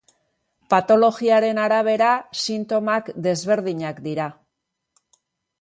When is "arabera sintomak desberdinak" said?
1.65-4.01